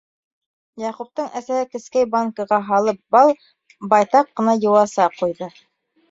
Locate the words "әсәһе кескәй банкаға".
1.39-2.57